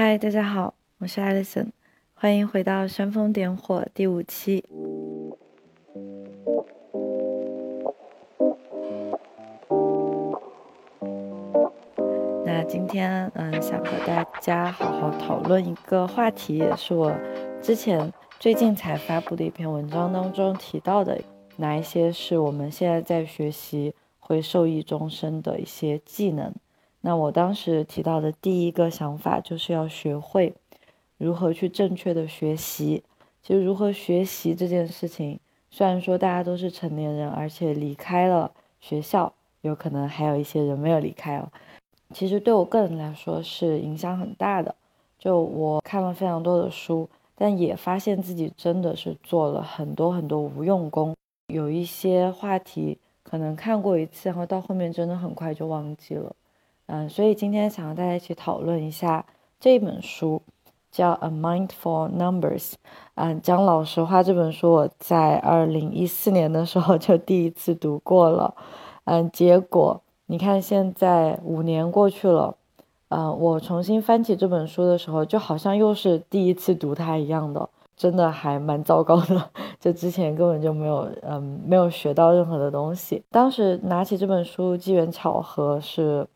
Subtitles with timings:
[0.00, 1.70] 嗨，大家好，我是 Alison，
[2.14, 4.64] 欢迎回到煽风点火第五期。
[12.46, 17.12] 那今天，嗯，想和大家好好讨论一个话题，也是我
[17.60, 21.20] 之前最近才发布的一篇文章当中提到的，
[21.56, 26.54] 哪一些是我们现在在学习会受益终身的一些技能。
[27.00, 30.54] 那我当时提到的第一个想法就是要学会
[31.16, 33.02] 如何去正确的学习。
[33.42, 35.38] 其实如何学习这件事情，
[35.70, 41.48] 虽然说大家都是成年人，而且离开了学校，有可能还有一些人没有离开哦。
[42.12, 44.74] 其实对我个人来说是影响很大的。
[45.18, 51.14] 就我看了非常多的书，但也发现自己真的是做了很多很多无用功。
[51.48, 56.34] 有一些话题可能看过一次，然后到后面真的很快就忘记了。
[56.90, 59.26] 嗯，所以今天想和大家一起讨论一下
[59.60, 60.40] 这本书，
[60.90, 62.70] 叫《A Mind for Numbers》。
[63.14, 68.54] 嗯，讲老实话，这本书我在二零一四年的时候就第一次读过了。
[69.04, 72.56] 嗯，结果你看现在五年过去了，
[73.10, 79.50] 嗯，我重新翻起这本书的时候，就好像又是第一次读它一样的，真的还蛮糟糕的。
[79.78, 83.22] 就之前根本就没有，嗯，没有学到任何的东西。
[83.30, 86.26] 当时拿起这本书，机缘巧合是。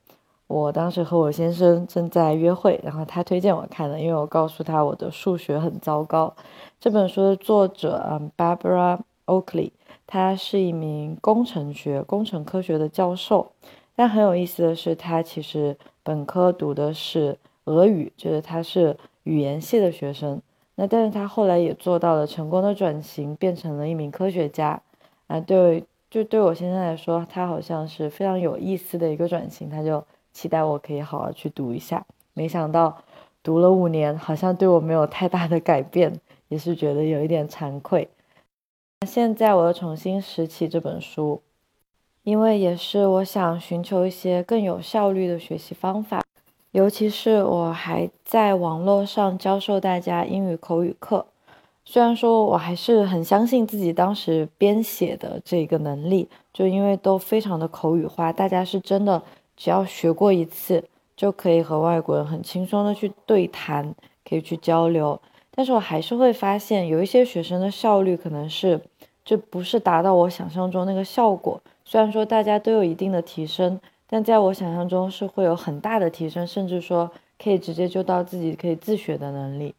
[0.53, 6.35] 我当时和我先生正在约会，然后他推荐我看的，因为我告诉他我的数学很糟糕。
[6.79, 9.71] 这本书的作者，嗯，Barbara Oakley，
[10.07, 13.53] 他是一名工程学、工程科学的教授。
[13.97, 20.39] 但很有意思的是，他其实本科读的是俄语，就是他是语言系的学生。
[20.75, 24.83] 那但是他后来也做到了成功的转型，变成了一名科学家。
[25.29, 30.05] 啊，对，就对我先生来说，他好像是非常有意思的一个转型，他就。
[30.33, 32.97] 期待我可以好好去读一下，没想到
[33.43, 38.09] 读了五年，好像对我没有太大的改变， 也是觉得有一点惭愧。
[39.07, 41.43] 现在我又重新拾起这本书，
[42.23, 46.23] 因为也是我想寻求一些更有效率的学习方法，
[46.71, 51.27] 尤其是我还在网络上教授大家英语口语课。
[51.85, 59.21] 虽然说我还是很相信自己当时编写的这个能力，就因为都非常的口语化，大家是真的。
[59.63, 60.83] 只要学过一次，
[61.15, 63.95] 就可以和外国人很轻松的去对谈，
[64.29, 65.21] 可以去交流。
[65.53, 68.81] 但是我还是会发现，有一些学生的效率可能是，
[69.25, 71.63] 就不是达到我想象中那个效果。
[71.85, 73.79] 虽然说大家都有一定的提升，
[74.09, 77.09] 但在我想象中是会有很大的提升，甚至说
[77.39, 79.73] 可以直接就到自己可以自学的能力。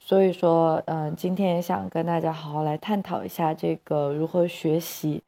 [0.00, 5.22] 所以说，嗯，今天也想跟大家好好来探讨一下这个如何学习。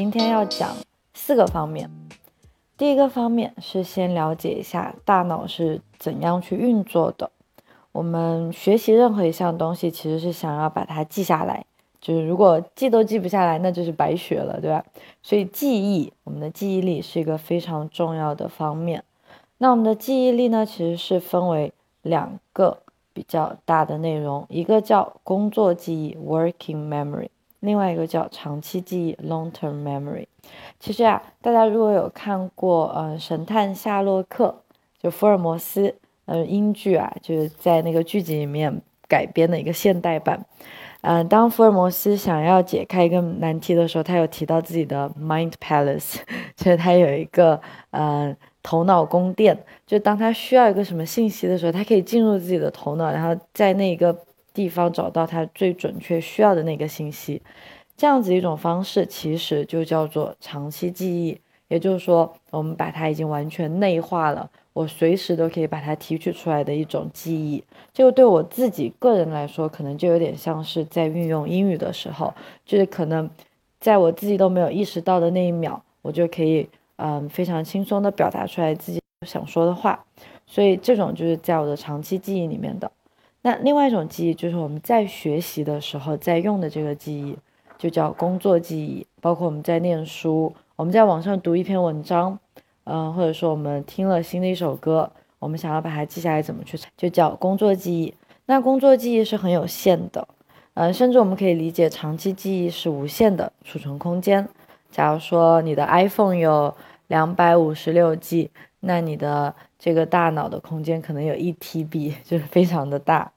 [0.00, 0.74] 今天要讲
[1.12, 1.90] 四个方面。
[2.78, 7.30] 第一个方面是先了解一下大脑是怎样去运作的。
[7.92, 11.66] 我们学习任何一项东西，其实是想要把它记下来。
[12.00, 14.82] 就是如果记都记不下来，那就是白学了，对吧？
[15.22, 19.04] 所以记忆，我们的记忆力是一个非常重要的方面。
[19.58, 22.78] 那我们的记忆力呢，其实是分为两个
[23.12, 27.28] 比较大的内容，一个叫工作记忆 （working memory）。
[27.60, 30.26] 另外一个叫长期记忆 （long-term memory）。
[30.78, 34.62] 其实啊，大家如果有看过呃《神探夏洛克》，
[35.02, 35.94] 就福尔摩斯，
[36.24, 40.44] 呃英剧啊，就是在那个剧集里面改编的一个现代版。
[41.02, 46.16] 嗯，当福尔摩斯想要解开一个难题的时候，他有提到自己的 mind palace，
[46.56, 47.60] 就是他有一个
[47.90, 49.56] 呃头脑宫殿，
[49.86, 54.16] 就当他需要一个什么信息的时候，他可以进入自己的头脑，然后在那个。
[54.60, 57.40] 地方找到它最准确需要的那个信息，
[57.96, 67.64] 这样子一种方式其实就叫做长期记忆，也就是说，我们把它已经完全内化了，我随时都可以把它提取出来的一种记忆。
[67.90, 72.34] 这个对我自己个人来说，可能就有点像是在运用英语的时候，
[72.66, 73.30] 就是可能
[73.80, 80.04] 在我自己都没有意识到的那一秒，我就可以嗯非常轻松的表达出来自己想说的话。
[80.46, 82.90] 所以这种就是在我的长期记忆里面的。
[83.42, 87.36] 那另外一种记忆就是我们在学习的时候在用的这个记忆，
[87.78, 89.06] 就叫工作记忆。
[89.20, 92.38] 包括我们在念书，我们在网上读一篇文章，
[92.84, 98.14] 嗯，或者说我们听了新的一首歌，我们想要把它记下来，怎么去就叫工作记忆。
[98.46, 100.26] 那工作记忆是很有限的，
[100.74, 104.48] 嗯，甚至我们可以理解长期记忆是无限的储存空间。
[104.90, 106.74] 假如说你的 iPhone 有
[107.08, 113.30] 两百五十六 G，那你的这个大脑的空间可能有一 TB， 就是非常的大，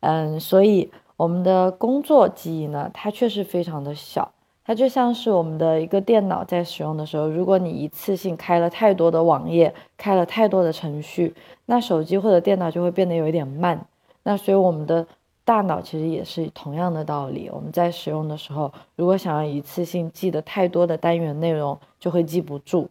[0.00, 4.32] 嗯，所以我们的工作记忆呢，它确实非常的小，
[4.64, 11.34] 它就像是我们的一个电脑在使用的时候，如果你一次性开了太多的网页，开了太多的程序，
[11.66, 13.86] 那手机或者电脑就会变得有一点慢。
[14.22, 15.06] 那所以我们的
[15.44, 17.48] 大脑其实也是同样的道理。
[17.50, 22.88] 我们在使用的时候，如果想要一次性记得太多的单元内容，就会记不住。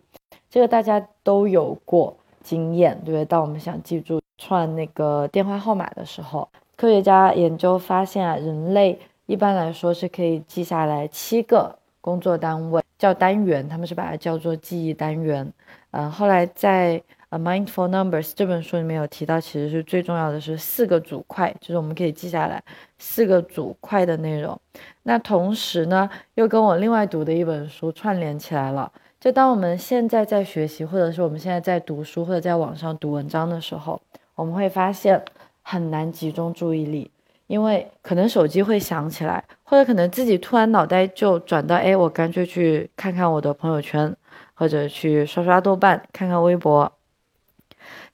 [0.50, 3.26] 这个大家都有过经验，对不对？
[3.26, 9.00] 当我们想记住串那个电话号码的时候，科学家研究发现啊，人类。
[9.26, 15.52] 一般来说是可以记下来七个工作单位叫单元，他们是把它叫做记忆单元。
[15.92, 16.98] 嗯，后来在
[17.32, 22.64] 《A Mindful Numbers》这本书里面有提到，其实是最重要的是四个组块，就是我们可以记下来
[22.98, 24.58] 四个组块的内容。
[25.04, 28.90] 那同时呢，又跟我另外读的一本书串联起来了。
[29.20, 34.00] 就当我们现在在学习，或者是我们现在在读书或者在网上读文章的时候，
[34.36, 35.24] 我们会发现
[35.62, 37.12] 很难集中注意力。
[37.48, 44.14] 因为可能手机会响起来，或者可能自己突然脑袋就转到，哎，我干脆去看看我的朋友圈，
[44.54, 46.92] 或者去刷刷豆瓣，看看微博。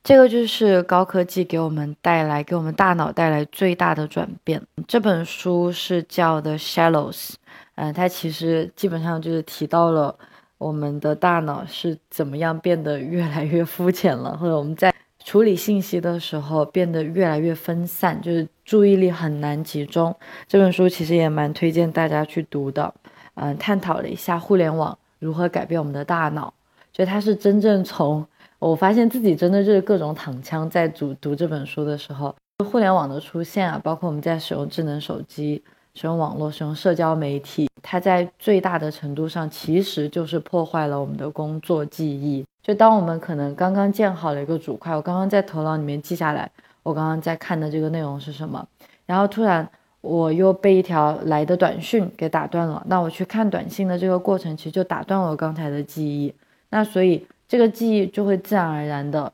[0.03, 4.61] 这个就是高科技给我们带来，给我们大脑带来最大的转变。
[4.87, 7.29] 这本书是叫《The Shallows》，
[7.73, 10.15] 嗯，它其实基本上就是提到了
[10.63, 14.93] 我们的大脑是怎么样变得越来越肤浅了，或者我们在。
[15.25, 20.13] 处理信息的时候变得越来越分散，就是注意力很难集中。
[20.49, 22.93] 这本书其实也蛮推荐大家去读的，
[23.35, 26.53] 嗯，探讨了一下互联网如何改变我们的大脑。
[26.91, 28.27] 就它是真正从
[28.59, 32.35] 我发现自己真的就是各种躺枪在读读这本书的时候，
[32.65, 35.63] 互联网的出现啊，包括我们在使用智能手机、
[35.95, 42.45] 使用网络、使用社交媒体，它在最大的程度上其实就是破坏了我们的工作记忆。
[42.61, 46.49] 就当我们可能刚刚建好了一个主块，我刚刚在头脑里面记下来，
[46.81, 48.65] 我刚刚在看的这个内容是什么，
[49.05, 49.69] 然后突然
[50.01, 56.33] 我又被一条来的短讯给打断了，那我去看短信的这个过程，其实就打断了我刚才的记忆，
[56.69, 59.31] 那所以这个记忆就会自然而然的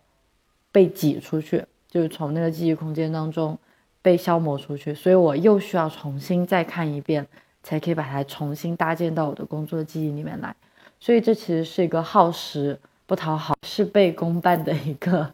[0.72, 3.58] 被挤出去，就是从那个记忆空间当中
[4.02, 7.28] 被消磨出去，所以我又需要重新再看一遍，
[7.64, 10.56] 才可以把它重新搭建到我的工作记忆里面来，
[11.00, 12.80] 所以这其实是一个耗时。
[13.10, 15.34] 不讨好事倍功半的一个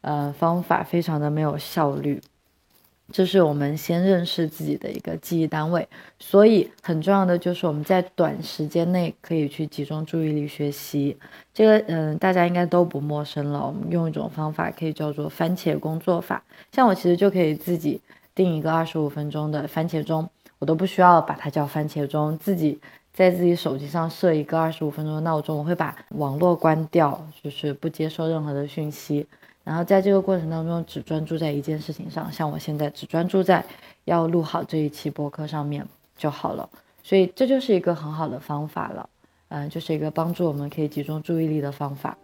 [0.00, 2.18] 呃方法，非常的没有效率。
[3.10, 5.88] 这是我们先认识自己的一个记忆单位，
[6.18, 11.18] 所以很重要的就是我们在短时间内可以去集中注意力学习。
[11.52, 13.66] 这个嗯，大家应该都不陌生了。
[13.66, 16.42] 我们用一种方法可以叫做番茄工作法。
[16.72, 18.00] 像我其实就可以自己
[18.34, 20.28] 定一个二十五分钟的番茄钟，
[20.58, 22.78] 我都不需要把它叫番茄钟，自己。
[23.14, 29.26] 在自己手机上设一个二十五分钟的闹钟，我会把网络关掉，就是不接受任何的讯息，
[29.64, 33.64] 然后在这个过程当中只专注在一件事情上，像我现在只专注在
[34.04, 35.86] 要录好这一期播客上面
[36.16, 36.68] 就好了。
[37.04, 39.08] 所以这就是一个很好的方法了，
[39.48, 42.16] 嗯，就是一个帮助我们可以集中注意力的方法。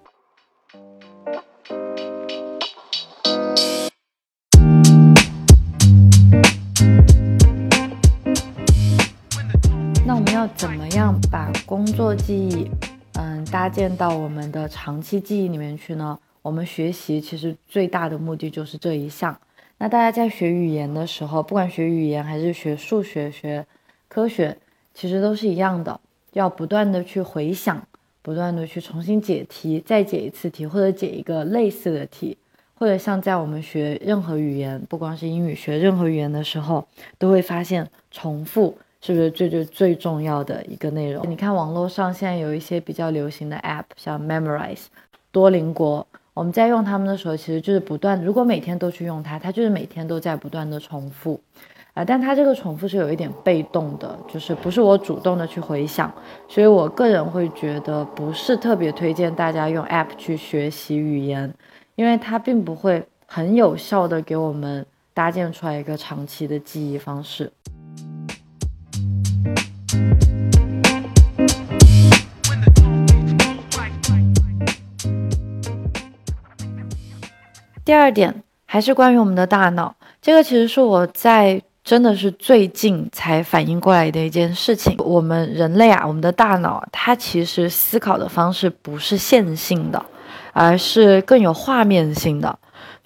[10.04, 12.70] 那我们要怎么样把工作记忆，
[13.14, 16.18] 嗯，搭建到我们的长期记忆里面去呢？
[16.48, 19.38] 我们学习其实最大的目的就是这一项。
[19.76, 23.66] 那大家在学语言的时候，不管学语言还是学数学、学
[24.08, 24.56] 科学，
[24.94, 26.00] 其实都是一样的，
[26.32, 27.86] 要不断的去回想，
[28.22, 32.38] 不断的去重新解题，再解一次题，或者解一个类似的题，
[32.74, 36.88] 或者像在我们学任何语言，不光是英语，学任何语言的时候，
[37.18, 38.78] 都会发现重复。
[39.00, 41.24] 是不是最最最重要的一个内容？
[41.30, 44.86] 你看网络上现在有一些比较流行的 App，像 Memorize、
[45.30, 46.04] 多邻国，
[46.38, 51.40] 我们在用它们的时候，其实就是不断，如果每天都去用它，它就是每天都在不断的重复，
[51.94, 56.08] 啊，但它这个重复是有一点被动的，就是不是我主动的去回想，
[56.46, 61.52] 所以我个人会觉得不是特别推荐大家用 App 去学习语言，
[61.96, 67.50] 因为它并不会很有效的给我们搭建出来一个长期的记忆方式。
[77.88, 84.94] 第二点还是关于我们的大脑，这个其实是我在真的是最近才反应过来的一件事情。
[84.98, 90.04] 我们人类啊，我们的大脑它其实思考的方式不是线性的，
[90.52, 92.58] 而是更有画面性的。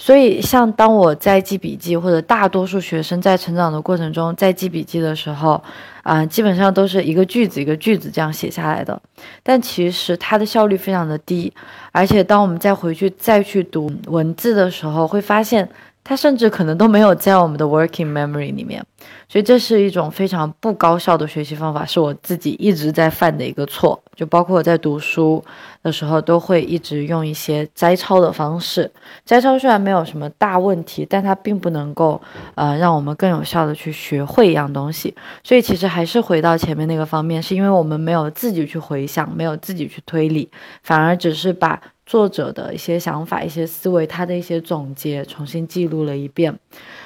[0.05, 5.63] 所以，像当我在记笔记，或者大多数学生在成长的过程中在记笔记的时候，
[6.03, 9.01] 啊，基本上都是一个句子一个句子这样写下来的。
[9.45, 11.53] 但其实它的效率非常的低，
[11.93, 15.69] 而且当我们再回去再去读文字的时候，会发现
[16.05, 18.85] 它甚至可能都没有在我们的 working memory 里面，
[19.29, 24.03] 所以这是一种非常不高效的学习方法，是我自己一直在犯的一个错。
[24.17, 25.43] 就包括我在读书
[25.83, 28.91] 的时候，都会一直用一些摘抄的方式。
[29.25, 32.21] 摘抄虽然没有什么大问题，但它并不能够
[32.57, 35.15] 呃让我们更有效的去学会一样东西。
[35.45, 40.51] 所以其实还是回到前面那个方面，是因为我们没有自己去回想，没有自己去推理，
[40.83, 41.81] 反而只是把。
[42.13, 46.55] 作者的一些想法、一些思维，他的一些总结，重新记录了一遍，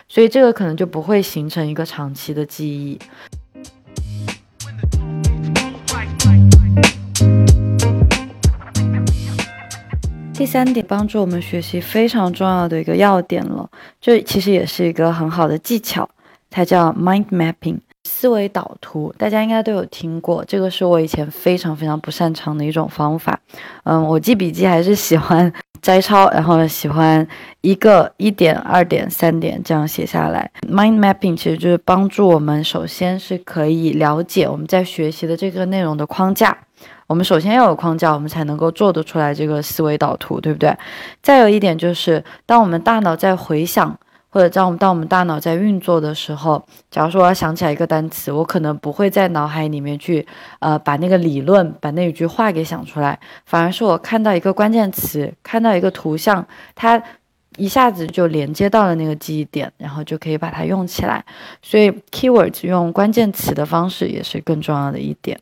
[0.09, 2.99] 所以这个可能就不会形成一个长期的记忆。
[10.33, 13.71] 第三点，帮助我们学习非常重要的一个要点了，
[14.01, 16.11] 这其实也是一个很好的技巧，
[16.51, 17.79] 它叫 mind mapping。
[18.27, 23.39] 思维导图，大家应该都有听过，这个是我以前非常非常不擅长的一种方法。
[23.85, 27.25] 嗯，我记笔记还是喜欢 摘抄，然后喜欢
[27.61, 30.51] 一个一点、二点、三点这样写下来。
[30.69, 36.59] Mind mapping 其实就是帮助我们，首先是可以了解我们在学习的这个内容的框架。
[37.07, 40.77] 我们首先要有框架，我们才能够做得出来这个思维导图，对不对？
[41.23, 43.97] 再有一点就是，当我们大脑在回想。
[44.37, 50.27] 或者当我们当我们大脑在运作的时候，假如说我要想起来一个单词，我可能不会在脑海里面去，
[50.59, 57.03] 呃，把那个理论、把那一句话给想出来，反而是我看到一个关键词，看到一个图像，它
[57.57, 61.25] 一下子就连接到了那个记忆点，然后就可以把它用起来。
[61.63, 65.41] 所以，keywords 用关键词的方式也是更重要的一点。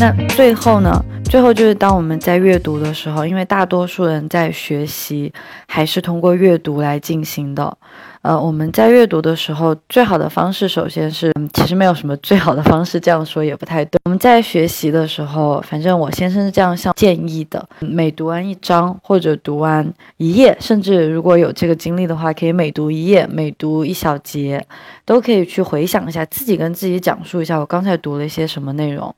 [0.00, 1.04] 那最后呢？
[1.24, 5.30] 最后就是当我们在阅读的时候，因为大多数人在学习
[5.68, 7.76] 还是通过阅读来进行的。
[8.22, 14.00] 呃，我们在阅读的时候，最好的方式首先是，其实没有什么最好的方式，这样说也不太对。
[14.06, 24.66] 我们在学习的时候，反正我先生是这样向建议的：每读完一章或者读完一页，甚至如果有这个经历的话，可以每读一页、每读一小节，
[25.04, 29.14] 都可以去回想一下自己跟自己讲述一下我刚才读了一些什么内容。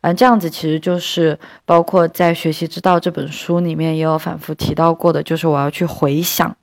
[0.00, 6.56] 嗯，这样子其实就是包括在《学习之道》这本书里面也有反复提到过的，就是我要去回想，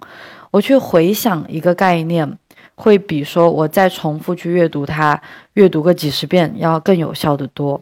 [0.52, 2.38] 我去回想一个概念，
[2.76, 5.22] 会比说我再重复去阅读它，
[5.54, 7.82] 阅读个几十遍要更有效的多。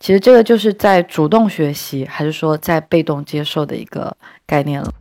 [0.00, 4.92] 其实这个就是在主动学习，还是说在被动接受的一个概念了。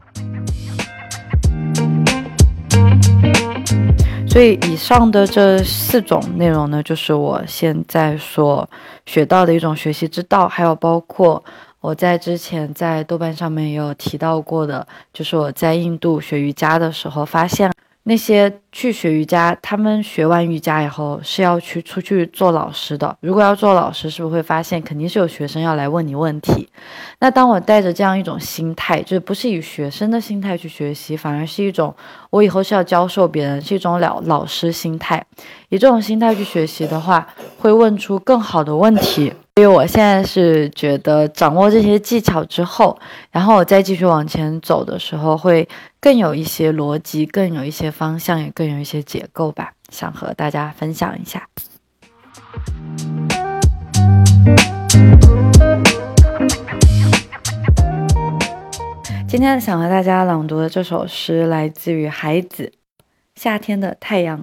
[4.29, 8.69] 所以以上的这四种内容呢，就是我现在所
[9.07, 11.43] 学到的一种学习之道，还有包括
[11.79, 17.71] 我在之前在豆瓣上面也有提到过的，就是我在印度学瑜伽的时候发现。
[18.09, 23.13] 那些去学瑜伽，他们学完瑜伽以后是要去出去做老师的。
[23.19, 26.69] 如果要做老师，是不是会发现肯定是有学生要来问你问题？
[27.19, 31.93] 那当我带着这样一种心态，就是不是以学生的心态去学习，反而是一种
[32.29, 35.21] 我以后是要教授别人，是一种老老师心态。
[35.67, 37.27] 以这种心态去学习的话，
[37.59, 39.33] 会问出更好的问题。
[39.57, 42.95] 所以我现在是觉得掌握这些技巧之后，
[43.31, 45.67] 然后我再继续往前走的时候，会
[45.99, 49.73] 更有一些逻辑，更有一些方向，也更有一些结构吧。
[49.89, 51.49] 想和大家分享一下。
[59.27, 62.65] 今天想和大家朗读的这首诗来自于海子，
[63.33, 64.41] 《夏天的太阳》。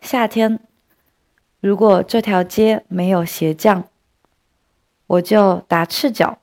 [0.00, 0.65] 夏天。
[1.60, 3.88] 如果这条街没有鞋匠，
[5.06, 6.38] 我就打赤脚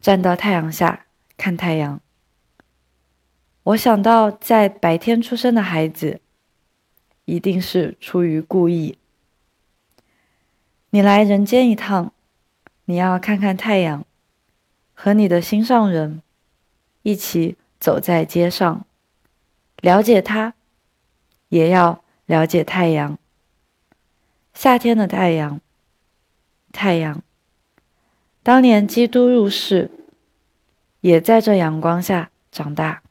[0.00, 2.00] 站到太阳下看太阳。
[3.62, 6.20] 我想到，在白天出生的孩子
[7.24, 8.98] 一定是出于故意。
[10.90, 12.12] 你来人间一趟，
[12.84, 14.04] 你要看看太阳，
[14.94, 16.22] 和你的心上人
[17.02, 18.86] 一起走在街上，
[19.80, 20.54] 了解他，
[21.48, 23.18] 也要了解太阳。
[24.56, 25.60] 夏天的太阳，
[26.72, 27.22] 太阳。
[28.42, 29.90] 当年基督入世，
[31.02, 33.02] 也在这阳光下长大，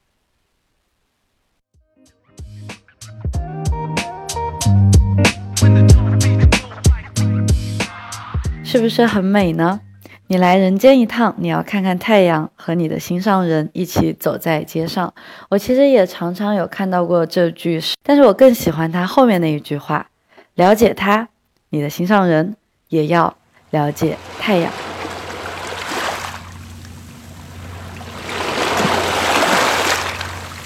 [8.64, 9.82] 是不是很美呢？
[10.26, 15.14] 你来人间一趟，你要看看太阳，和你的心上人一起走在街上。
[15.50, 20.10] 我其实也常常有看到过这句诗，但是我更喜欢它后面那一句话：
[20.56, 21.30] 了解他。
[21.76, 22.56] 你的心上人
[22.88, 23.36] 也要
[23.72, 24.72] 了解太阳。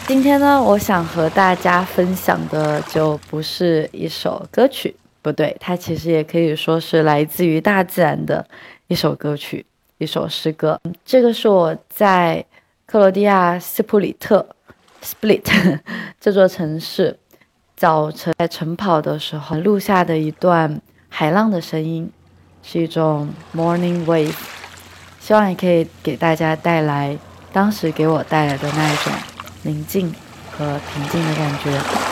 [0.06, 8.46] 今天呢，我想和大家分享的就不是一首歌曲，不对，它其实也可以说是来自于大自然的
[8.86, 9.66] 一首歌曲，
[9.98, 10.80] 一首诗歌。
[11.04, 12.46] 这个是我在
[12.86, 14.48] 克罗地亚斯普里特
[15.04, 15.80] （Split）
[16.22, 17.18] 这座城市
[17.76, 22.10] 早晨在晨跑的时候录下的一段海浪的声音，
[22.64, 24.36] 是一种 morning wave。
[25.20, 27.18] 希望也可以给大家带来
[27.52, 29.12] 当时给我带来的那一种
[29.64, 30.14] 宁静
[30.52, 32.09] 和平静的感觉。